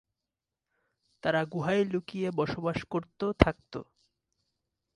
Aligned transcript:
তারা 1.23 1.41
গুহায় 1.45 1.83
লুকিয়ে 1.85 2.29
বসবাস 2.31 2.79
করতো 2.89 3.25
থাকতো। 3.39 3.79